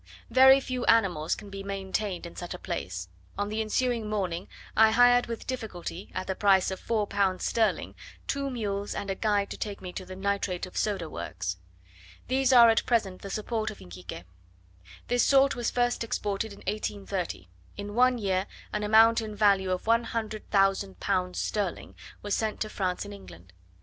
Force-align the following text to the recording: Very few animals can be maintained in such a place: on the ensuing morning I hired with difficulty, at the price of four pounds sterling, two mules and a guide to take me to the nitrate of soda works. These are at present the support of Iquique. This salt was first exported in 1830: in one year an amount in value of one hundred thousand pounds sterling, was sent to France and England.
Very 0.31 0.59
few 0.59 0.83
animals 0.85 1.35
can 1.35 1.51
be 1.51 1.61
maintained 1.61 2.25
in 2.25 2.35
such 2.35 2.55
a 2.55 2.57
place: 2.57 3.07
on 3.37 3.49
the 3.49 3.61
ensuing 3.61 4.09
morning 4.09 4.47
I 4.75 4.89
hired 4.89 5.27
with 5.27 5.45
difficulty, 5.45 6.09
at 6.15 6.25
the 6.25 6.33
price 6.33 6.71
of 6.71 6.79
four 6.79 7.05
pounds 7.05 7.45
sterling, 7.45 7.93
two 8.25 8.49
mules 8.49 8.95
and 8.95 9.11
a 9.11 9.13
guide 9.15 9.51
to 9.51 9.57
take 9.57 9.79
me 9.79 9.93
to 9.93 10.03
the 10.03 10.15
nitrate 10.15 10.65
of 10.65 10.75
soda 10.75 11.07
works. 11.07 11.57
These 12.29 12.51
are 12.51 12.71
at 12.71 12.83
present 12.87 13.21
the 13.21 13.29
support 13.29 13.69
of 13.69 13.79
Iquique. 13.79 14.23
This 15.07 15.21
salt 15.21 15.55
was 15.55 15.69
first 15.69 16.03
exported 16.03 16.51
in 16.51 16.61
1830: 16.67 17.47
in 17.77 17.93
one 17.93 18.17
year 18.17 18.47
an 18.73 18.81
amount 18.81 19.21
in 19.21 19.35
value 19.35 19.69
of 19.69 19.85
one 19.85 20.05
hundred 20.05 20.49
thousand 20.49 20.99
pounds 20.99 21.37
sterling, 21.37 21.93
was 22.23 22.33
sent 22.35 22.59
to 22.61 22.69
France 22.69 23.05
and 23.05 23.13
England. 23.13 23.53